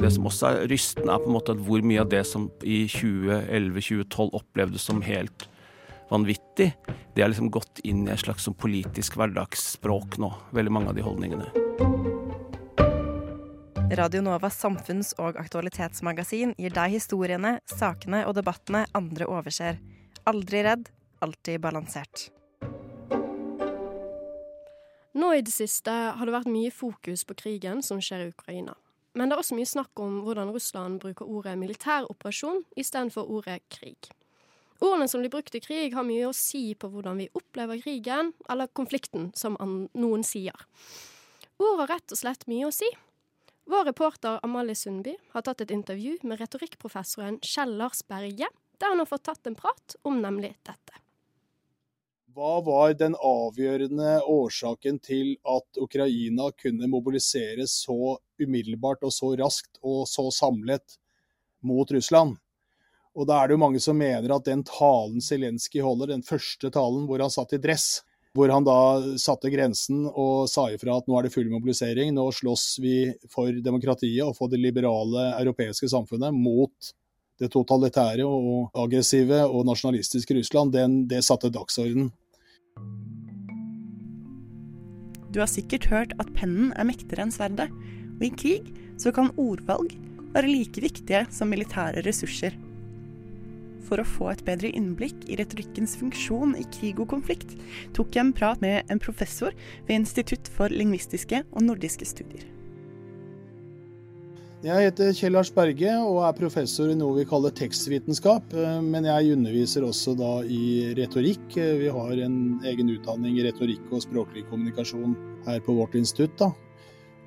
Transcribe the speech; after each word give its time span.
Men 0.00 0.06
det 0.08 0.14
som 0.14 0.26
også 0.30 0.46
er 0.48 0.62
rystende, 0.70 1.12
er 1.12 1.20
på 1.20 1.28
en 1.28 1.34
måte 1.34 1.52
at 1.52 1.58
hvor 1.60 1.82
mye 1.84 2.00
av 2.00 2.06
det 2.08 2.22
som 2.24 2.46
i 2.64 2.86
2011-2012 2.88 4.30
opplevdes 4.38 4.86
som 4.88 5.02
helt 5.04 5.44
vanvittig, 6.08 6.70
det 7.12 7.20
er 7.20 7.28
liksom 7.28 7.50
gått 7.52 7.82
inn 7.84 8.06
i 8.06 8.14
et 8.14 8.22
slags 8.22 8.48
sånn 8.48 8.56
politisk 8.56 9.18
hverdagsspråk 9.20 10.16
nå. 10.24 10.32
Veldig 10.56 10.72
mange 10.72 10.88
av 10.88 10.96
de 10.96 11.04
holdningene. 11.04 11.50
Radio 14.00 14.24
Novas 14.24 14.56
samfunns- 14.56 15.12
og 15.20 15.36
aktualitetsmagasin 15.36 16.56
gir 16.56 16.80
deg 16.80 16.96
historiene, 16.96 17.58
sakene 17.68 18.24
og 18.24 18.38
debattene 18.40 18.86
andre 18.96 19.28
overser. 19.28 19.84
Aldri 20.24 20.64
redd, 20.64 20.88
alltid 21.20 21.60
balansert. 21.60 22.30
Nå 25.12 25.34
i 25.36 25.44
det 25.44 25.52
siste 25.52 25.92
har 25.92 26.24
det 26.24 26.40
vært 26.40 26.48
mye 26.48 26.72
fokus 26.72 27.28
på 27.28 27.36
krigen 27.36 27.84
som 27.84 28.00
skjer 28.00 28.30
i 28.30 28.32
Ukraina. 28.32 28.80
Men 29.18 29.28
det 29.28 29.34
er 29.34 29.42
også 29.42 29.58
mye 29.58 29.68
snakk 29.68 30.00
om 30.02 30.20
hvordan 30.24 30.52
Russland 30.54 31.00
bruker 31.02 31.26
ordet 31.26 31.56
militæroperasjon 31.58 32.62
istedenfor 32.78 33.26
ordet 33.26 33.60
krig. 33.72 34.10
Ordene 34.80 35.08
som 35.10 35.20
blir 35.20 35.32
brukt 35.32 35.54
i 35.54 35.60
krig, 35.60 35.92
har 35.92 36.06
mye 36.06 36.28
å 36.28 36.36
si 36.36 36.70
på 36.78 36.88
hvordan 36.88 37.18
vi 37.20 37.28
opplever 37.36 37.82
krigen, 37.82 38.32
eller 38.48 38.70
konflikten, 38.72 39.28
som 39.36 39.58
noen 39.60 40.24
sier. 40.24 40.56
Ord 41.60 41.82
har 41.82 41.96
rett 41.96 42.14
og 42.14 42.20
slett 42.22 42.46
mye 42.48 42.70
å 42.70 42.72
si. 42.72 42.88
Vår 43.70 43.84
reporter 43.90 44.40
Amalie 44.46 44.78
Sundby 44.78 45.12
har 45.34 45.44
tatt 45.44 45.60
et 45.66 45.74
intervju 45.74 46.16
med 46.24 46.40
retorikkprofessoren 46.40 47.36
Kjell 47.44 47.76
Lars 47.76 48.00
Berge, 48.08 48.48
der 48.80 48.94
han 48.94 49.02
har 49.02 49.10
fått 49.10 49.28
tatt 49.28 49.46
en 49.46 49.58
prat 49.58 49.98
om 50.08 50.22
nemlig 50.22 50.54
dette. 50.64 50.96
Hva 52.30 52.60
var 52.62 52.92
den 52.94 53.16
avgjørende 53.16 54.20
årsaken 54.28 55.00
til 55.02 55.32
at 55.50 55.78
Ukraina 55.82 56.50
kunne 56.54 56.86
mobilisere 56.86 57.64
så 57.66 58.18
umiddelbart 58.38 59.02
og 59.02 59.10
så 59.14 59.32
raskt 59.40 59.80
og 59.82 60.04
så 60.06 60.28
samlet 60.36 60.94
mot 61.66 61.90
Russland? 61.90 62.36
Og 63.18 63.26
da 63.26 63.40
er 63.40 63.50
det 63.50 63.56
jo 63.56 63.62
mange 63.64 63.82
som 63.82 63.98
mener 63.98 64.30
at 64.36 64.46
den 64.46 64.62
talen 64.68 65.18
Zelenskyj 65.18 65.82
holder, 65.82 66.12
den 66.12 66.22
første 66.22 66.70
talen 66.70 67.08
hvor 67.10 67.24
han 67.24 67.34
satt 67.34 67.56
i 67.56 67.62
dress, 67.64 68.04
hvor 68.36 68.52
han 68.54 68.68
da 68.68 68.78
satte 69.18 69.50
grensen 69.50 70.06
og 70.06 70.46
sa 70.52 70.68
ifra 70.70 71.00
at 71.00 71.10
nå 71.10 71.18
er 71.18 71.26
det 71.26 71.34
full 71.34 71.50
mobilisering, 71.50 72.14
nå 72.14 72.28
slåss 72.30 72.68
vi 72.84 72.94
for 73.32 73.58
demokratiet 73.58 74.22
og 74.28 74.36
for 74.38 74.52
det 74.52 74.62
liberale 74.62 75.32
europeiske 75.40 75.90
samfunnet 75.90 76.36
mot 76.36 76.94
det 77.40 77.50
totalitære 77.50 78.22
og 78.22 78.70
aggressive 78.76 79.42
og 79.48 79.64
nasjonalistiske 79.66 80.36
Russland, 80.36 80.76
den, 80.76 81.00
det 81.10 81.24
satte 81.26 81.50
dagsorden. 81.50 82.12
Du 85.30 85.40
har 85.42 85.50
sikkert 85.50 85.90
hørt 85.90 86.16
at 86.22 86.32
pennen 86.36 86.72
er 86.74 86.88
mektigere 86.88 87.26
enn 87.26 87.34
sverdet, 87.34 87.70
og 88.18 88.24
i 88.26 88.32
krig 88.34 88.72
så 89.00 89.12
kan 89.14 89.32
ordvalg 89.40 89.94
være 90.34 90.50
like 90.50 90.82
viktige 90.82 91.24
som 91.34 91.50
militære 91.50 92.04
ressurser 92.06 92.58
for 93.90 94.00
å 94.00 94.06
få 94.06 94.30
et 94.30 94.44
bedre 94.46 94.70
innblikk 94.76 95.26
i 95.26 95.36
retorikkens 95.40 95.96
funksjon 95.98 96.54
i 96.58 96.64
krig 96.78 97.02
og 97.02 97.10
konflikt, 97.10 97.56
tok 97.96 98.14
jeg 98.14 98.28
en 98.28 98.36
prat 98.36 98.62
med 98.62 98.86
en 98.92 99.02
professor 99.02 99.56
ved 99.88 99.96
Institutt 99.98 100.50
for 100.54 100.70
lingvistiske 100.70 101.42
og 101.50 101.66
nordiske 101.66 102.06
studier. 102.06 102.46
Jeg 104.60 104.90
heter 104.90 105.14
Kjell 105.16 105.32
Lars 105.32 105.48
Berge 105.56 105.92
og 106.04 106.18
er 106.26 106.34
professor 106.36 106.90
i 106.92 106.96
noe 106.98 107.14
vi 107.16 107.22
kaller 107.24 107.52
tekstvitenskap. 107.56 108.52
Men 108.84 109.06
jeg 109.08 109.32
underviser 109.32 109.86
også 109.86 110.12
da 110.18 110.32
i 110.44 110.90
retorikk. 110.98 111.56
Vi 111.56 111.88
har 111.88 112.20
en 112.26 112.34
egen 112.68 112.90
utdanning 112.92 113.38
i 113.40 113.46
retorikk 113.46 113.86
og 113.88 114.04
språklig 114.04 114.44
kommunikasjon 114.50 115.14
her 115.46 115.62
på 115.64 115.78
vårt 115.78 115.96
institutt. 115.96 116.36
da. 116.42 116.50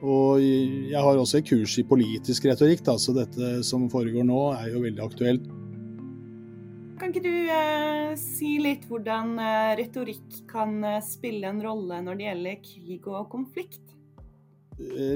Og 0.03 0.43
jeg 0.43 0.99
har 0.99 1.17
også 1.17 1.39
et 1.39 1.49
kurs 1.49 1.73
i 1.81 1.87
politisk 1.87 2.45
retorikk, 2.51 2.85
da, 2.85 2.99
så 3.01 3.15
dette 3.17 3.63
som 3.65 3.89
foregår 3.89 4.29
nå 4.29 4.39
er 4.59 4.69
jo 4.75 4.83
veldig 4.83 5.03
aktuelt. 5.05 5.49
Kan 6.99 7.09
ikke 7.09 7.25
du 7.25 7.49
eh, 7.49 8.13
si 8.19 8.59
litt 8.61 8.85
hvordan 8.91 9.33
eh, 9.41 9.73
retorikk 9.81 10.43
kan 10.51 10.77
eh, 10.85 11.01
spille 11.01 11.49
en 11.49 11.65
rolle 11.65 11.97
når 12.05 12.19
det 12.19 12.29
gjelder 12.29 12.61
krig 12.61 13.09
og 13.09 13.25
konflikt? 13.31 13.81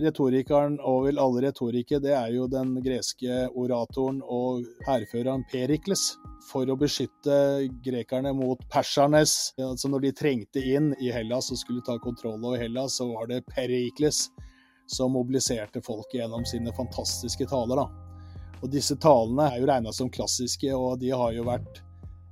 Retorikeren 0.04 0.78
og 0.86 1.08
vel 1.08 1.20
alle 1.22 1.48
retorikere, 1.48 2.02
det 2.04 2.14
er 2.14 2.34
jo 2.36 2.46
den 2.52 2.76
greske 2.86 3.48
oratoren 3.58 4.20
og 4.22 4.66
hærføreren 4.88 5.46
Perikles. 5.52 6.12
For 6.48 6.70
å 6.70 6.78
beskytte 6.80 7.68
grekerne 7.84 8.32
mot 8.38 8.62
persernes, 8.72 9.54
altså 9.60 9.90
når 9.92 10.06
de 10.06 10.12
trengte 10.16 10.64
inn 10.64 10.94
i 11.04 11.10
Hellas 11.12 11.50
og 11.52 11.60
skulle 11.60 11.84
ta 11.84 11.98
kontroll 12.00 12.38
over 12.40 12.62
Hellas, 12.62 13.00
så 13.02 13.10
var 13.10 13.28
det 13.32 13.44
Perikles 13.50 14.28
som 14.88 15.12
mobiliserte 15.18 15.82
folket 15.84 16.22
gjennom 16.22 16.46
sine 16.48 16.72
fantastiske 16.78 17.50
taler. 17.50 17.82
da. 17.82 17.88
Og 18.62 18.72
disse 18.72 18.96
talene 18.96 19.50
er 19.52 19.60
jo 19.60 19.68
regna 19.70 19.92
som 19.94 20.10
klassiske, 20.10 20.72
og 20.74 21.02
de 21.02 21.12
har 21.12 21.34
jo 21.36 21.44
vært 21.50 21.82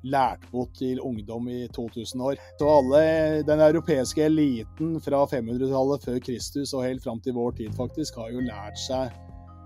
lært 0.05 0.45
bort 0.51 0.73
til 0.77 1.01
ungdom 1.01 1.47
i 1.49 1.65
2000 1.75 2.21
år. 2.21 2.41
Så 2.59 2.69
alle, 2.69 3.03
den 3.47 3.63
europeiske 3.67 4.25
eliten 4.25 4.99
fra 5.01 5.23
500-tallet 5.31 6.05
før 6.05 6.19
Kristus 6.27 6.73
og 6.73 6.85
helt 6.85 7.03
fram 7.03 7.21
til 7.21 7.37
vår 7.37 7.57
tid 7.61 7.73
faktisk, 7.77 8.19
har 8.21 8.33
jo 8.33 8.45
lært 8.45 8.79
seg 8.87 9.13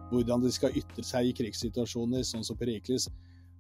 hvordan 0.10 0.42
de 0.42 0.52
skal 0.52 0.74
ytre 0.74 1.04
seg 1.06 1.28
i 1.30 1.34
krigssituasjoner, 1.38 2.24
sånn 2.26 2.46
som 2.46 2.58
Perikles. 2.58 3.10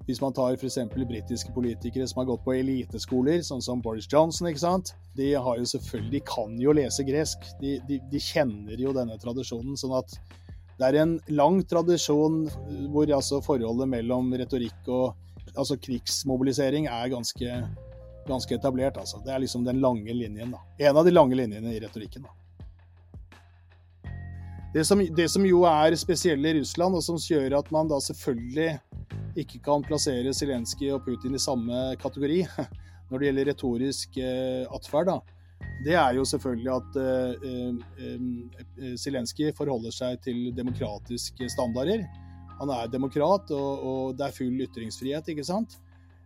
Hvis 0.07 0.21
man 0.23 0.33
tar 0.33 0.55
f.eks. 0.55 0.79
britiske 0.95 1.51
politikere 1.53 2.07
som 2.09 2.23
har 2.23 2.31
gått 2.31 2.41
på 2.47 2.55
eliteskoler, 2.57 3.43
sånn 3.45 3.61
som 3.61 3.83
Boris 3.85 4.07
Johnson, 4.09 4.47
ikke 4.49 4.63
sant? 4.63 4.95
de 5.19 5.33
har 5.35 5.57
jo 5.59 5.67
selvfølgelig, 5.67 6.11
de 6.15 6.21
kan 6.25 6.55
jo 6.61 6.73
lese 6.75 7.05
gresk. 7.05 7.49
De, 7.61 7.77
de, 7.87 7.99
de 8.11 8.21
kjenner 8.23 8.79
jo 8.79 8.93
denne 8.95 9.17
tradisjonen. 9.21 9.77
sånn 9.77 9.97
at 9.99 10.15
det 10.79 10.87
er 10.87 11.01
en 11.01 11.17
lang 11.35 11.59
tradisjon 11.67 12.45
hvor 12.93 13.09
altså 13.11 13.41
forholdet 13.43 13.89
mellom 13.91 14.31
retorikk 14.39 14.87
og 14.87 15.17
altså 15.55 15.77
krigsmobilisering 15.81 16.87
er 16.89 17.13
ganske, 17.13 17.61
ganske 18.27 18.55
etablert. 18.55 18.97
Altså. 18.97 19.21
Det 19.25 19.33
er 19.33 19.43
liksom 19.43 19.65
den 19.65 19.81
lange 19.83 20.13
linjen. 20.13 20.53
Da. 20.55 20.61
En 20.89 20.99
av 20.99 21.07
de 21.07 21.13
lange 21.13 21.37
linjene 21.37 21.73
i 21.73 21.79
retorikken. 21.83 22.27
Da. 22.27 22.35
Det 24.73 24.85
som, 24.85 25.01
det 25.01 25.25
som 25.33 25.45
jo 25.45 25.63
er 25.65 25.95
spesielt 25.97 26.45
i 26.45 26.53
Russland, 26.59 26.95
og 26.95 27.01
som 27.01 27.17
gjør 27.17 27.57
at 27.57 27.71
man 27.73 27.89
da 27.89 27.97
selvfølgelig 28.05 28.77
ikke 29.39 29.61
kan 29.65 29.81
plassere 29.85 30.33
Zelenskyj 30.35 30.93
og 30.93 31.03
Putin 31.05 31.35
i 31.37 31.41
samme 31.41 31.95
kategori 32.01 32.43
når 33.09 33.17
det 33.17 33.29
gjelder 33.29 33.49
retorisk 33.49 34.19
eh, 34.21 34.65
atferd, 34.75 35.09
det 35.83 35.95
er 35.97 36.13
jo 36.15 36.25
selvfølgelig 36.27 36.71
at 36.75 36.97
uh, 36.99 37.75
Zelenskyj 38.99 39.51
forholder 39.57 39.91
seg 39.95 40.19
til 40.23 40.49
demokratiske 40.55 41.49
standarder. 41.51 42.03
Han 42.59 42.73
er 42.75 42.91
demokrat, 42.91 43.51
og, 43.55 43.85
og, 43.91 44.17
det 44.19 44.27
er 44.27 44.35
full 44.35 44.65
ytringsfrihet, 44.65 45.31
ikke 45.31 45.47
sant. 45.47 45.77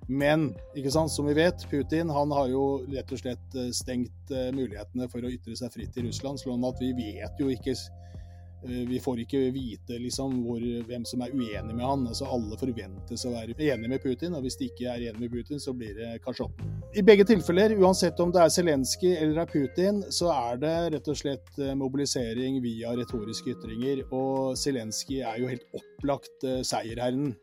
Men 0.10 0.50
ikke 0.76 0.92
sant, 0.92 1.14
som 1.14 1.30
vi 1.30 1.36
vet, 1.38 1.64
Putin 1.72 2.10
han 2.12 2.32
har 2.36 2.50
jo 2.52 2.64
rett 2.92 3.12
og 3.16 3.22
slett 3.22 3.60
stengt 3.72 4.34
mulighetene 4.52 5.08
for 5.08 5.24
å 5.24 5.32
ytre 5.32 5.56
seg 5.56 5.72
fritt 5.72 5.96
i 5.96 6.04
Russland. 6.10 6.42
sånn 6.42 6.66
at 6.68 6.82
vi 6.84 6.92
vet 6.98 7.40
jo 7.40 7.48
ikke 7.54 7.72
Eh, 7.72 8.23
vi 8.63 9.00
får 9.03 9.24
ikke 9.24 9.40
vite 9.53 9.97
liksom, 10.00 10.40
hvor, 10.46 10.63
hvem 10.88 11.06
som 11.07 11.24
er 11.25 11.34
uenig 11.34 11.75
med 11.75 11.85
han. 11.85 12.06
Altså, 12.09 12.28
alle 12.31 12.57
forventes 12.59 13.25
å 13.28 13.34
være 13.34 13.57
enig 13.57 13.91
med 13.91 14.03
Putin, 14.03 14.35
og 14.38 14.46
hvis 14.46 14.57
de 14.59 14.69
ikke 14.72 14.90
er 14.91 15.07
enig 15.09 15.25
med 15.25 15.34
Putin, 15.34 15.62
så 15.62 15.75
blir 15.78 15.96
det 15.97 16.12
kasjotten. 16.24 16.74
I 16.96 17.06
begge 17.06 17.25
tilfeller, 17.28 17.75
uansett 17.81 18.19
om 18.24 18.31
det 18.34 18.44
er 18.44 18.53
Zelenskyj 18.53 19.16
eller 19.16 19.44
er 19.44 19.50
Putin, 19.50 20.03
så 20.13 20.31
er 20.34 20.62
det 20.62 20.75
rett 20.97 21.09
og 21.09 21.19
slett 21.19 21.57
eh, 21.59 21.74
mobilisering 21.78 22.59
via 22.63 22.94
retoriske 22.97 23.56
ytringer. 23.56 24.06
Og 24.13 24.57
Zelenskyj 24.59 25.24
er 25.24 25.41
jo 25.41 25.50
helt 25.51 25.68
opplagt 25.80 26.47
uh, 26.47 26.62
seierherren. 26.66 27.34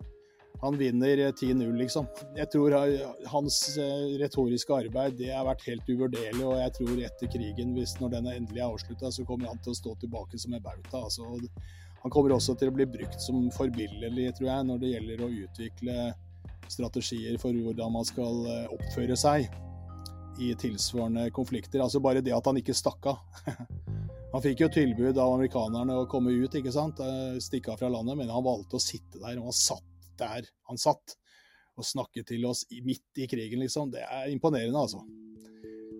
Han 0.61 0.77
vinner 0.77 1.17
10-0, 1.33 1.63
eh, 1.63 1.77
liksom. 1.77 2.07
Jeg 2.37 2.51
tror 2.53 2.75
hans 3.33 3.61
eh, 3.81 4.09
retoriske 4.21 4.75
arbeid 4.77 5.17
det 5.17 5.31
har 5.33 5.47
vært 5.49 5.65
helt 5.71 5.89
uvurderlig, 5.89 6.45
og 6.45 6.59
jeg 6.61 6.75
tror 6.77 7.05
etter 7.07 7.31
krigen, 7.33 7.73
hvis 7.77 7.97
når 8.01 8.13
den 8.17 8.29
er 8.29 8.41
endelig 8.41 8.61
er 8.61 8.67
avslutta, 8.69 9.13
så 9.13 9.25
kommer 9.29 9.49
han 9.49 9.63
til 9.65 9.73
å 9.73 9.79
stå 9.79 9.95
tilbake 10.03 10.41
som 10.41 10.57
en 10.57 10.65
bauta. 10.65 11.01
Altså, 11.01 11.31
han 12.03 12.13
kommer 12.13 12.37
også 12.37 12.59
til 12.61 12.69
å 12.69 12.77
bli 12.77 12.89
brukt 12.93 13.25
som 13.25 13.49
forbilledlig, 13.57 14.35
tror 14.37 14.51
jeg, 14.51 14.69
når 14.69 14.83
det 14.83 14.93
gjelder 14.93 15.25
å 15.25 15.33
utvikle 15.47 15.97
strategier 16.71 17.41
for 17.41 17.57
hvordan 17.57 17.97
man 17.97 18.07
skal 18.09 18.45
eh, 18.53 18.77
oppføre 18.77 19.17
seg 19.17 19.49
i 20.41 20.53
tilsvarende 20.61 21.31
konflikter. 21.37 21.81
Altså 21.81 22.05
bare 22.05 22.21
det 22.25 22.37
at 22.37 22.47
han 22.49 22.61
ikke 22.61 22.77
stakk 22.77 23.15
av. 23.15 23.25
Han 24.31 24.43
fikk 24.45 24.61
jo 24.63 24.69
tilbud 24.71 25.17
av 25.19 25.33
amerikanerne 25.35 25.97
å 25.99 26.05
komme 26.07 26.31
ut, 26.31 26.55
ikke 26.55 26.71
sant, 26.71 27.01
stikke 27.43 27.73
av 27.73 27.81
fra 27.81 27.89
landet, 27.91 28.15
men 28.15 28.29
han 28.31 28.45
valgte 28.47 28.79
å 28.79 28.83
sitte 28.85 29.19
der. 29.19 29.41
og 29.41 29.49
Han 29.49 29.57
satt 29.59 29.90
der 30.21 30.49
han 30.71 30.81
satt 30.81 31.17
og 31.81 31.87
snakket 31.87 32.29
til 32.33 32.45
oss 32.49 32.67
midt 32.85 33.23
i 33.23 33.29
krigen, 33.31 33.63
liksom. 33.65 33.93
Det 33.93 34.05
er 34.05 34.29
imponerende, 34.33 34.79
altså. 34.79 35.03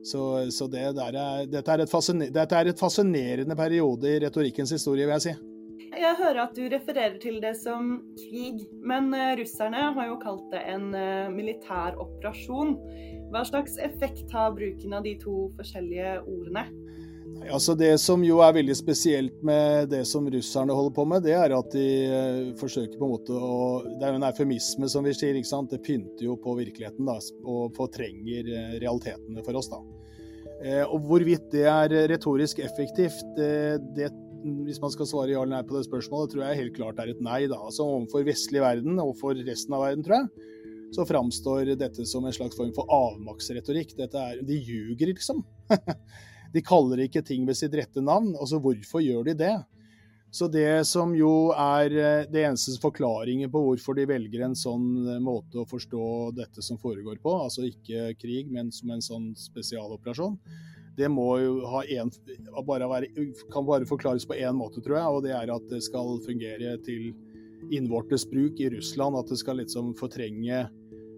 Så, 0.05 0.23
så 0.53 0.67
det 0.73 0.81
er, 0.81 0.97
dette, 0.97 1.21
er 1.21 1.49
dette, 1.51 2.57
er 2.57 2.71
et 2.73 2.81
fascinerende 2.81 3.57
periode 3.57 4.09
i 4.09 4.21
retorikkens 4.25 4.73
historie, 4.77 5.07
vil 5.07 5.19
jeg 5.19 5.27
si. 5.29 5.35
Jeg 5.91 6.17
hører 6.21 6.45
at 6.45 6.55
du 6.55 6.63
refererer 6.71 7.17
til 7.21 7.41
det 7.43 7.53
som 7.59 7.97
krig, 8.17 8.63
men 8.87 9.11
eh, 9.17 9.35
russerne 9.41 9.89
har 9.97 10.07
jo 10.07 10.21
kalt 10.23 10.47
det 10.53 10.61
en 10.71 10.93
eh, 10.97 11.33
militær 11.35 11.99
operasjon. 12.01 12.77
Hva 13.31 13.43
slags 13.47 13.77
effekt 13.83 14.31
har 14.35 14.55
bruken 14.57 14.95
av 14.97 15.05
de 15.07 15.17
to 15.21 15.49
forskjellige 15.59 16.21
ordene? 16.23 16.65
Altså 17.49 17.75
Det 17.79 17.95
som 18.03 18.23
jo 18.25 18.41
er 18.45 18.53
veldig 18.59 18.75
spesielt 18.77 19.39
med 19.47 19.89
det 19.93 20.03
som 20.09 20.27
russerne 20.31 20.75
holder 20.77 20.95
på 20.97 21.05
med, 21.09 21.25
det 21.25 21.35
er 21.39 21.55
at 21.57 21.73
de 21.73 21.87
eh, 22.05 22.41
forsøker 22.61 22.99
på 22.99 23.07
en 23.07 23.15
måte 23.15 23.35
å 23.35 23.61
Det 23.87 24.05
er 24.05 24.13
jo 24.13 24.21
en 24.21 24.27
eufemisme, 24.29 24.91
som 24.93 25.07
vi 25.07 25.15
sier. 25.17 25.39
ikke 25.39 25.49
sant? 25.49 25.73
Det 25.73 25.81
pynter 25.87 26.27
jo 26.27 26.37
på 26.41 26.55
virkeligheten 26.59 27.09
da, 27.09 27.17
og 27.49 27.73
fortrenger 27.79 28.51
eh, 28.53 28.77
realitetene 28.83 29.45
for 29.47 29.61
oss. 29.61 29.71
da. 29.73 29.81
Eh, 30.61 30.85
og 30.85 31.09
Hvorvidt 31.09 31.49
det 31.55 31.65
er 31.71 31.97
retorisk 32.13 32.61
effektivt, 32.61 33.25
det, 33.39 33.81
det, 33.97 34.11
hvis 34.67 34.81
man 34.83 34.93
skal 34.93 35.09
svare 35.09 35.33
ja 35.33 35.43
eller 35.43 35.57
nei 35.57 35.67
på 35.67 35.79
det 35.79 35.87
spørsmålet, 35.89 36.35
tror 36.35 36.45
jeg 36.45 36.61
helt 36.63 36.77
klart 36.77 37.01
er 37.03 37.15
et 37.15 37.25
nei. 37.25 37.43
da. 37.51 37.59
Altså 37.65 37.89
Overfor 37.89 38.27
vestlig 38.29 38.63
verden 38.65 39.01
og 39.03 39.17
for 39.21 39.39
resten 39.49 39.77
av 39.77 39.89
verden, 39.89 40.05
tror 40.07 40.21
jeg, 40.21 40.49
så 40.95 41.07
framstår 41.07 41.77
dette 41.79 42.05
som 42.09 42.25
en 42.27 42.35
slags 42.35 42.59
form 42.59 42.75
for 42.77 42.91
avmaktsretorikk. 42.91 43.97
Dette 43.99 44.19
er, 44.19 44.45
De 44.47 44.59
ljuger, 44.59 45.15
liksom. 45.15 45.45
De 46.55 46.63
kaller 46.65 47.05
ikke 47.05 47.23
ting 47.27 47.45
ved 47.49 47.59
sitt 47.59 47.75
rette 47.79 48.03
navn. 48.03 48.33
Altså, 48.37 48.61
hvorfor 48.63 49.05
gjør 49.05 49.31
de 49.31 49.37
det? 49.43 49.55
Så 50.31 50.47
det 50.47 50.87
som 50.87 51.11
jo 51.19 51.51
er 51.59 51.91
eh, 51.91 52.27
det 52.31 52.45
eneste 52.47 52.77
forklaringen 52.79 53.51
på 53.51 53.65
hvorfor 53.65 53.97
de 53.99 54.05
velger 54.07 54.45
en 54.47 54.55
sånn 54.55 54.85
eh, 55.03 55.23
måte 55.23 55.59
å 55.59 55.67
forstå 55.67 56.05
dette 56.37 56.63
som 56.63 56.79
foregår 56.79 57.19
på, 57.23 57.33
altså 57.49 57.65
ikke 57.67 58.13
krig, 58.21 58.53
men 58.55 58.71
som 58.71 58.93
en 58.95 59.03
sånn 59.03 59.33
spesialoperasjon, 59.35 60.37
det 61.01 61.09
må 61.11 61.27
jo 61.43 61.57
ha 61.73 61.83
en, 61.97 62.13
bare 62.67 62.87
være, 62.91 63.11
kan 63.51 63.67
bare 63.67 63.89
forklares 63.89 64.27
på 64.29 64.39
én 64.39 64.55
måte, 64.55 64.83
tror 64.85 65.01
jeg. 65.01 65.17
Og 65.17 65.27
det 65.27 65.35
er 65.35 65.51
at 65.51 65.67
det 65.71 65.83
skal 65.87 66.19
fungere 66.27 66.77
til 66.87 67.11
innvortes 67.75 68.27
bruk 68.29 68.61
i 68.61 68.71
Russland. 68.75 69.19
At 69.19 69.31
det 69.33 69.41
skal 69.41 69.61
liksom 69.63 69.95
fortrenge 69.99 70.67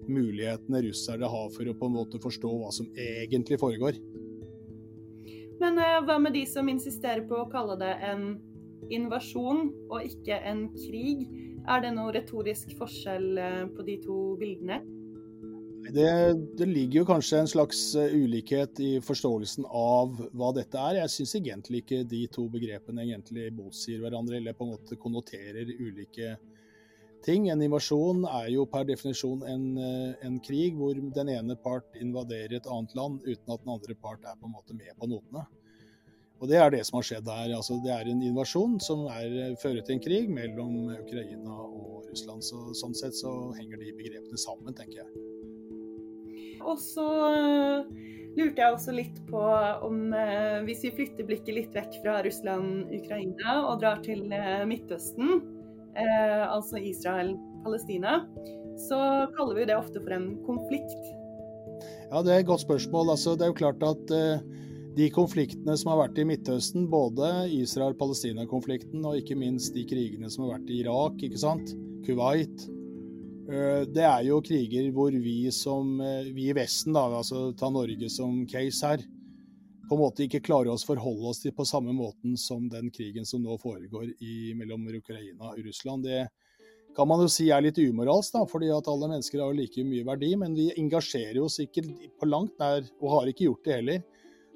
mulighetene 0.08 0.82
russere 0.86 1.28
har 1.30 1.50
for 1.54 1.68
å 1.68 1.76
på 1.78 1.88
en 1.88 1.96
måte 1.96 2.20
forstå 2.22 2.52
hva 2.62 2.72
som 2.74 2.88
egentlig 2.94 3.58
foregår. 3.62 3.98
Men 5.62 5.78
uh, 5.78 6.00
hva 6.06 6.18
med 6.18 6.34
de 6.34 6.42
som 6.48 6.70
insisterer 6.70 7.22
på 7.28 7.38
å 7.38 7.50
kalle 7.52 7.78
det 7.80 7.92
en 8.08 8.32
invasjon 8.92 9.68
og 9.92 10.08
ikke 10.08 10.40
en 10.48 10.66
krig? 10.74 11.28
Er 11.70 11.84
det 11.84 11.92
noe 11.94 12.14
retorisk 12.16 12.74
forskjell 12.80 13.28
uh, 13.38 13.62
på 13.70 13.86
de 13.86 14.00
to 14.02 14.18
bildene? 14.40 14.82
Det, 15.92 16.10
det, 16.58 16.66
ligger 16.70 17.00
jo 17.00 17.06
kanskje 17.08 17.40
en 17.42 17.50
slags 17.50 17.80
uh, 17.98 18.06
ulikhet 18.10 18.78
i 18.82 18.92
forståelsen 19.02 19.66
av 19.66 20.18
hva 20.34 20.50
dette 20.56 20.78
er. 20.78 21.00
Jeg 21.02 21.14
syns 21.14 21.36
egentlig 21.38 21.82
ikke 21.82 22.02
de 22.10 22.24
to 22.32 22.48
begrepene 22.50 23.06
egentlig 23.06 23.50
motsier 23.54 24.02
hverandre 24.02 24.38
eller 24.38 24.58
på 24.58 24.66
en 24.66 24.74
måte 24.76 24.98
konnoterer 25.02 25.70
ulike 25.78 26.36
ting. 27.24 27.48
En 27.52 27.62
invasjon 27.64 28.26
er 28.28 28.50
jo 28.54 28.66
per 28.70 28.86
definisjon 28.88 29.42
en, 29.48 29.64
en, 29.78 30.38
krig 30.44 30.76
hvor 30.78 30.98
den 31.16 31.32
ene 31.32 31.56
part 31.62 31.98
invaderer 32.00 32.58
et 32.58 32.68
annet 32.70 32.94
land 32.98 33.20
uten 33.24 33.54
at 33.54 33.64
den 33.64 33.74
andre 33.74 33.98
part 34.02 34.24
er 34.26 34.38
på 34.38 34.48
en 34.48 34.56
måte 34.56 34.76
med 34.78 34.94
på 34.98 35.10
notene. 35.10 35.46
Og 36.42 36.48
Det 36.50 36.58
er 36.58 36.72
det 36.74 36.80
som 36.88 36.96
har 36.98 37.06
skjedd 37.06 37.28
her. 37.30 37.52
Altså, 37.54 37.76
det 37.84 37.92
er 37.94 38.08
en 38.10 38.22
invasjon 38.26 38.80
som 38.82 39.04
er, 39.14 39.54
fører 39.62 39.84
til 39.86 39.94
en 39.94 40.02
krig 40.02 40.30
mellom 40.30 40.88
Ukraina 40.90 41.54
og 41.54 42.08
Russland. 42.08 42.42
Så, 42.42 42.64
sånn 42.80 42.96
sett 42.98 43.14
så 43.14 43.30
henger 43.54 43.78
de 43.78 43.92
begrepene 43.94 44.40
sammen, 44.42 44.74
tenker 44.74 45.04
jeg. 45.04 45.28
Og 46.66 46.80
så 46.82 47.06
eh, 47.28 47.92
lurte 48.34 48.58
jeg 48.58 48.74
også 48.74 48.94
litt 48.96 49.22
på 49.30 49.42
om 49.86 50.10
eh, 50.18 50.58
hvis 50.66 50.82
vi 50.88 50.94
flytter 50.98 51.30
blikket 51.30 51.58
litt 51.60 51.78
vekk 51.78 52.00
fra 52.02 52.18
Russland-Ukraina 52.26 53.56
og 53.70 53.78
drar 53.82 54.02
til 54.02 54.26
eh, 54.34 54.64
Midtøsten, 54.66 55.61
eh, 55.96 56.44
altså 56.46 56.80
Israel-Palestina, 56.80 58.22
så 58.88 58.98
kaller 59.36 59.60
vi 59.60 59.68
det 59.70 59.76
ofte 59.76 60.00
for 60.00 60.16
en 60.16 60.30
konflikt. 60.46 61.12
Ja, 62.12 62.20
det 62.20 62.32
er 62.32 62.42
et 62.42 62.48
godt 62.48 62.64
spørsmål. 62.64 63.14
Altså, 63.14 63.36
det 63.36 63.46
er 63.46 63.52
jo 63.52 63.60
klart 63.62 63.84
at 63.86 64.12
eh, 64.16 64.42
de 64.96 65.08
konfliktene 65.12 65.74
som 65.78 65.92
har 65.92 66.02
vært 66.04 66.20
i 66.20 66.26
Midtøsten, 66.28 66.88
både 66.92 67.30
Israel-Palestina-konflikten 67.56 69.04
og 69.08 69.18
ikke 69.20 69.38
minst 69.40 69.72
de 69.76 69.86
krigene 69.88 70.30
som 70.32 70.46
har 70.46 70.58
vært 70.58 70.72
i 70.72 70.82
Irak, 70.82 71.22
ikke 71.24 71.40
sant? 71.40 71.72
Kuwait, 72.06 72.66
eh, 73.48 73.82
det 73.88 74.04
er 74.04 74.26
jo 74.28 74.42
kriger 74.44 74.90
hvor 74.92 75.14
vi 75.14 75.38
som 75.54 75.96
eh, 76.04 76.28
vi 76.34 76.50
i 76.50 76.56
Vesten, 76.56 76.96
da, 76.96 77.06
altså 77.22 77.50
ta 77.56 77.72
Norge 77.72 78.10
som 78.12 78.42
case 78.50 78.92
her, 78.92 79.06
på 79.88 79.96
en 79.96 80.02
måte 80.02 80.24
ikke 80.26 80.42
klarer 80.46 80.72
oss 80.72 80.86
forholde 80.86 81.32
oss 81.32 81.42
til 81.42 81.54
på 81.56 81.66
samme 81.68 81.94
måten 81.96 82.36
som 82.38 82.68
den 82.70 82.90
krigen 82.94 83.26
som 83.28 83.42
nå 83.42 83.56
foregår 83.60 84.12
i, 84.22 84.52
mellom 84.58 84.86
Ukraina 84.88 85.52
og 85.52 85.60
Russland. 85.66 86.06
Det 86.06 86.26
kan 86.96 87.08
man 87.08 87.22
jo 87.24 87.30
si 87.32 87.48
er 87.50 87.64
litt 87.64 87.80
umoralsk, 87.80 88.34
da, 88.36 88.44
fordi 88.48 88.70
at 88.72 88.88
alle 88.90 89.08
mennesker 89.10 89.42
har 89.42 89.56
like 89.56 89.84
mye 89.86 90.06
verdi. 90.06 90.32
Men 90.38 90.56
vi 90.56 90.70
engasjerer 90.76 91.40
oss 91.42 91.58
ikke 91.64 91.84
på 92.20 92.28
langt 92.28 92.54
nær, 92.62 92.86
og 93.00 93.14
har 93.16 93.32
ikke 93.32 93.48
gjort 93.48 93.66
det 93.66 93.78
heller, 93.80 94.02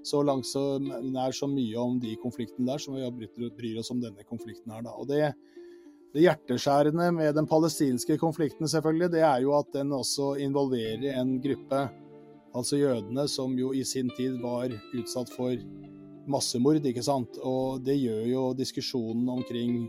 så 0.06 0.22
langt 0.22 0.46
så 0.46 0.78
nær 0.78 1.34
så 1.34 1.48
mye 1.50 1.82
om 1.82 1.98
de 2.02 2.14
konfliktene 2.22 2.68
der 2.68 2.82
som 2.82 2.94
vi 2.94 3.50
bryr 3.56 3.80
oss 3.82 3.90
om 3.90 4.02
denne 4.02 4.26
konflikten 4.28 4.74
her. 4.74 4.84
Da. 4.86 4.94
Og 4.94 5.08
det, 5.10 5.32
det 6.14 6.26
hjerteskjærende 6.28 7.10
med 7.16 7.34
den 7.34 7.48
palestinske 7.50 8.18
konflikten 8.20 8.70
selvfølgelig, 8.70 9.10
det 9.16 9.24
er 9.26 9.42
jo 9.42 9.56
at 9.58 9.72
den 9.74 9.96
også 9.96 10.36
involverer 10.44 11.16
en 11.16 11.38
gruppe 11.42 11.88
altså 12.56 12.80
jødene, 12.80 13.26
som 13.28 13.54
jo 13.58 13.72
i 13.76 13.84
sin 13.86 14.10
tid 14.16 14.40
var 14.42 14.72
utsatt 14.96 15.30
for 15.34 15.54
massemord, 16.30 16.84
ikke 16.84 17.04
sant. 17.04 17.38
Og 17.44 17.82
det 17.86 17.98
gjør 18.00 18.24
jo 18.30 18.42
diskusjonen 18.56 19.28
omkring 19.36 19.84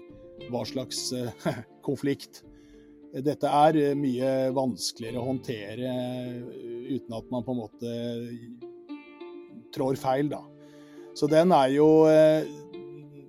hva 0.51 0.63
slags 0.69 1.09
uh, 1.17 1.31
konflikt 1.87 2.43
dette 3.23 3.49
er, 3.49 3.77
eh, 3.79 3.93
mye 3.97 4.51
vanskeligere 4.53 5.17
å 5.21 5.29
håndtere 5.29 5.89
uh, 5.89 6.57
uten 6.91 7.15
at 7.17 7.29
man 7.33 7.45
på 7.45 7.55
en 7.55 7.61
måte 7.63 7.93
trår 9.73 9.97
feil, 9.97 10.29
da. 10.29 10.43
Så 11.17 11.25
den 11.31 11.49
er 11.55 11.71
jo 11.73 11.87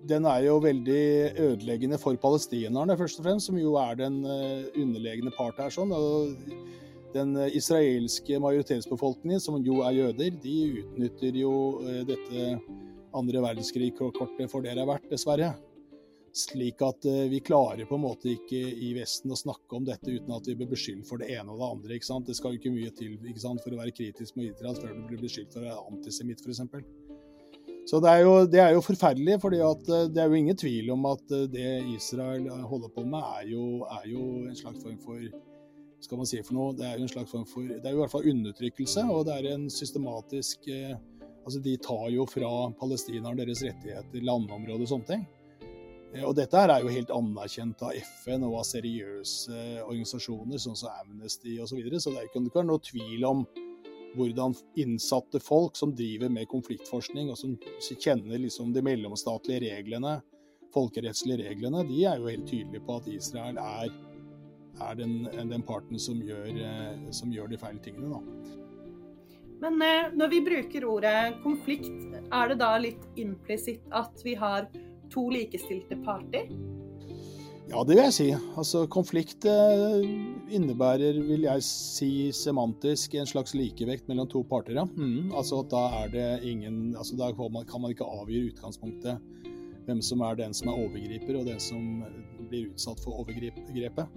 den 0.08 0.26
er 0.28 0.42
jo 0.44 0.58
veldig 0.60 1.04
ødeleggende 1.40 1.98
for 2.00 2.16
palestinerne, 2.20 2.96
først 3.00 3.20
og 3.20 3.26
fremst, 3.26 3.48
som 3.48 3.56
jo 3.60 3.74
er 3.80 3.96
den 3.96 4.18
underlegne 4.24 5.32
part 5.36 5.56
her. 5.60 5.72
sånn, 5.72 5.92
og 5.92 6.36
den 7.18 7.36
eh, 7.36 7.56
israelske 7.58 8.38
majoritetsbefolkningen, 8.42 9.40
som 9.42 9.58
jo 9.64 9.82
er 9.86 9.96
jøder, 9.96 10.36
de 10.42 10.58
utnytter 10.82 11.40
jo 11.42 11.54
eh, 11.84 12.04
dette 12.08 12.52
andre 13.18 13.42
verdenskrig-kortet 13.42 14.50
for 14.52 14.64
det 14.64 14.76
det 14.76 14.84
er 14.84 14.90
verdt, 14.90 15.10
dessverre. 15.10 15.54
Slik 16.38 16.82
at 16.84 17.06
eh, 17.08 17.26
vi 17.32 17.40
klarer 17.44 17.88
på 17.88 17.96
en 17.96 18.04
måte 18.04 18.30
ikke 18.34 18.58
i 18.58 18.92
Vesten 18.98 19.32
å 19.34 19.38
snakke 19.38 19.78
om 19.78 19.86
dette 19.88 20.12
uten 20.12 20.34
at 20.36 20.46
vi 20.46 20.56
blir 20.58 20.70
beskyldt 20.70 21.08
for 21.08 21.20
det 21.20 21.32
ene 21.34 21.54
og 21.54 21.60
det 21.62 21.70
andre. 21.72 21.98
ikke 21.98 22.10
sant? 22.10 22.28
Det 22.28 22.36
skal 22.38 22.54
jo 22.54 22.60
ikke 22.60 22.74
mye 22.76 22.94
til 22.94 23.18
ikke 23.18 23.44
sant, 23.44 23.64
for 23.64 23.74
å 23.74 23.80
være 23.80 23.96
kritisk 23.96 24.38
med 24.38 24.52
Israel 24.52 24.78
før 24.78 24.94
du 24.94 25.04
blir 25.08 25.22
beskyldt 25.24 25.54
for 25.54 25.64
å 25.64 25.70
være 25.70 25.84
antisemitt, 25.92 26.44
f.eks. 26.44 26.64
Så 27.88 28.02
det 28.04 28.10
er, 28.12 28.18
jo, 28.20 28.32
det 28.44 28.58
er, 28.60 28.74
jo, 28.76 28.82
forferdelig, 28.84 29.38
for 29.40 29.54
det 29.54 30.20
er 30.20 30.28
jo 30.28 30.36
ingen 30.36 30.56
tvil 30.60 30.90
om 30.92 31.06
at 31.08 31.30
det 31.48 31.70
Israel 31.94 32.44
holder 32.68 32.90
på 32.92 33.06
med, 33.08 33.24
er 33.40 33.46
jo, 33.48 33.62
er 33.88 34.04
jo 34.10 34.24
en 34.44 34.58
slags 34.58 34.82
form 34.84 34.98
for 35.00 35.22
skal 36.00 36.20
man 36.20 36.28
si 36.30 36.40
for 36.46 36.54
noe, 36.56 36.74
det 36.78 36.86
er 36.86 36.98
jo 36.98 37.06
en 37.06 37.10
slags 37.10 37.32
form 37.32 37.46
for 37.48 37.66
Det 37.66 37.82
er 37.82 37.94
i 37.94 37.98
hvert 37.98 38.12
fall 38.12 38.28
undertrykkelse, 38.30 39.04
og 39.10 39.24
det 39.26 39.38
er 39.38 39.52
en 39.54 39.68
systematisk 39.72 40.68
eh, 40.72 40.96
Altså, 41.48 41.62
de 41.64 41.78
tar 41.80 42.10
jo 42.12 42.26
fra 42.28 42.48
palestinerne 42.76 43.38
deres 43.40 43.62
rettigheter, 43.64 44.20
landområder 44.20 44.82
og 44.84 44.90
sånne 44.90 45.08
ting. 45.08 45.22
Eh, 46.12 46.20
og 46.20 46.34
dette 46.36 46.60
her 46.60 46.68
er 46.74 46.84
jo 46.84 46.92
helt 46.92 47.12
anerkjent 47.14 47.84
av 47.88 47.96
FN 47.96 48.44
og 48.44 48.58
av 48.60 48.66
seriøse 48.68 49.62
organisasjoner, 49.86 50.60
sånn 50.60 50.76
som 50.76 50.92
Amnesty 50.92 51.54
osv. 51.56 51.70
Så, 51.70 51.78
videre. 51.78 52.02
så 52.04 52.12
det 52.12 52.26
kan 52.34 52.44
ikke 52.44 52.60
være 52.60 52.68
noe 52.68 52.84
tvil 52.84 53.24
om 53.28 53.46
hvordan 54.18 54.56
innsatte 54.80 55.40
folk 55.40 55.76
som 55.80 55.94
driver 55.96 56.28
med 56.32 56.48
konfliktforskning, 56.52 57.32
og 57.32 57.40
som 57.40 57.56
kjenner 57.88 58.40
liksom 58.44 58.72
de 58.76 58.84
mellomstatlige 58.84 59.68
reglene, 59.68 60.18
folkerettslige 60.74 61.46
reglene, 61.48 61.84
de 61.88 62.04
er 62.08 62.20
jo 62.20 62.28
helt 62.28 62.48
tydelige 62.48 62.84
på 62.84 63.00
at 63.00 63.08
Israel 63.12 63.60
er 63.62 63.92
er 64.84 64.98
den, 64.98 65.20
den 65.50 65.64
parten 65.66 66.00
som 66.00 66.22
gjør, 66.24 66.48
eh, 66.48 67.10
som 67.14 67.32
gjør, 67.34 67.50
de 67.52 67.60
feile 67.60 67.82
tingene. 67.84 68.10
Da. 68.14 68.66
Men 69.62 69.82
eh, 69.82 70.10
når 70.14 70.32
vi 70.34 70.42
bruker 70.46 70.86
ordet 70.86 71.38
konflikt, 71.42 71.94
er 72.30 72.52
det 72.52 72.60
da 72.62 72.74
litt 72.80 73.06
implisitt 73.18 73.86
at 73.96 74.22
vi 74.24 74.36
har 74.38 74.68
to 75.12 75.28
likestilte 75.34 75.98
parter? 76.04 76.50
Ja, 77.68 77.82
det 77.84 77.98
vil 77.98 78.06
jeg 78.06 78.14
si. 78.16 78.26
Altså, 78.56 78.86
konflikt 78.88 79.44
eh, 79.48 80.06
innebærer, 80.56 81.18
vil 81.28 81.44
jeg 81.44 81.64
si 81.66 82.12
semantisk, 82.32 83.18
en 83.18 83.28
slags 83.28 83.52
likevekt 83.56 84.08
mellom 84.08 84.30
to 84.30 84.40
parter. 84.48 84.78
Ja. 84.78 84.86
Mm, 84.88 85.34
altså 85.36 85.60
Da 85.68 85.82
er 86.00 86.14
det 86.14 86.28
ingen 86.48 86.96
altså 86.96 87.18
Da 87.18 87.28
kan 87.36 87.52
man, 87.52 87.90
ikke 87.92 88.08
avgjøre 88.08 88.54
utgangspunktet 88.54 89.20
hvem 89.88 90.00
som 90.04 90.20
er 90.20 90.36
den 90.36 90.54
som 90.56 90.68
er 90.68 90.80
overgriper, 90.80 91.38
og 91.40 91.46
den 91.48 91.60
som 91.60 92.02
blir 92.48 92.68
utsatt 92.72 93.00
for 93.00 93.20
overgrepet. 93.22 94.08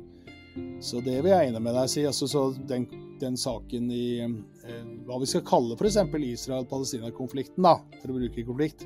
Så 0.81 0.99
det 1.05 1.19
vil 1.21 1.31
jeg 1.31 1.51
enig 1.51 1.61
med 1.63 1.75
deg 1.77 1.91
si. 1.91 2.03
Altså, 2.07 2.27
så 2.29 2.43
den, 2.67 2.87
den, 3.21 3.37
saken 3.39 3.91
i 3.93 4.05
eh, 4.23 4.81
hva 5.07 5.19
vi 5.21 5.29
skal 5.29 5.45
kalle 5.47 5.77
f.eks. 5.77 5.99
Israel-Palestina-konflikten, 6.31 7.63
da, 7.63 7.77
for 8.01 8.11
å 8.11 8.17
bruke 8.17 8.45
konflikt, 8.47 8.85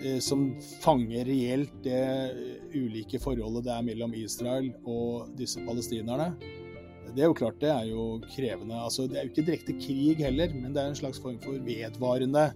eh, 0.00 0.18
som 0.24 0.48
fanger 0.84 1.28
reelt 1.28 1.74
det 1.84 2.00
ulike 2.74 3.20
forholdet 3.22 3.66
det 3.66 3.76
er 3.76 3.86
mellom 3.86 4.16
Israel 4.16 4.70
og 4.84 5.32
disse 5.38 5.62
palestinerne. 5.66 6.32
Det 7.10 7.24
er 7.24 7.30
jo 7.30 7.36
klart 7.36 7.58
det 7.62 7.70
er 7.72 7.88
jo 7.90 8.04
krevende. 8.30 8.78
Altså, 8.78 9.08
det 9.10 9.18
er 9.18 9.26
jo 9.26 9.32
ikke 9.32 9.46
direkte 9.48 9.78
krig 9.82 10.22
heller, 10.22 10.52
men 10.54 10.74
det 10.74 10.82
er 10.82 10.92
en 10.92 11.00
slags 11.00 11.18
form 11.22 11.40
for 11.42 11.58
vedvarende 11.66 12.50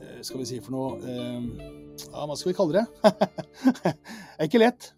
eh, 0.00 0.22
skal 0.24 0.42
vi 0.42 0.48
si 0.48 0.62
for 0.64 0.76
noe 0.76 0.96
eh, 1.04 1.68
Ja, 2.06 2.24
hva 2.24 2.36
skal 2.38 2.54
vi 2.54 2.56
kalle 2.56 2.80
det? 2.80 2.86
det 3.84 3.92
er 3.92 4.48
ikke 4.48 4.64
lett. 4.64 4.94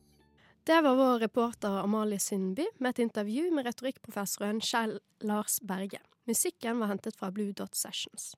Det 0.65 0.81
var 0.81 0.95
vår 0.95 1.19
reporter 1.19 1.69
Amalie 1.69 2.19
Sundby 2.19 2.67
med 2.79 2.91
et 2.91 2.99
intervju 3.03 3.49
med 3.51 3.67
retorikkprofessoren 3.67 4.61
Kjell 4.63 5.01
Lars 5.27 5.57
Berge. 5.61 5.99
Musikken 6.31 6.79
var 6.79 6.87
hentet 6.87 7.17
fra 7.19 7.33
Blue 7.35 7.51
Dot 7.53 7.75
Sessions. 7.75 8.37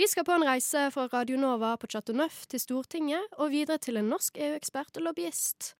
Vi 0.00 0.06
skal 0.08 0.24
på 0.24 0.32
en 0.32 0.46
reise 0.48 0.86
fra 0.94 1.04
Radio 1.12 1.36
Nova 1.36 1.74
på 1.76 1.90
Chateau 1.92 2.16
Neuf 2.16 2.46
til 2.48 2.62
Stortinget, 2.62 3.36
og 3.36 3.52
videre 3.52 3.76
til 3.76 4.00
en 4.00 4.08
norsk 4.08 4.40
EU-ekspert 4.40 4.96
og 4.96 5.04
lobbyist. 5.10 5.68